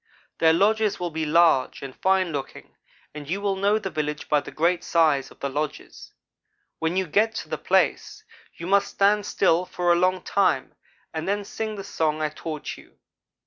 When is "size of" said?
4.83-5.39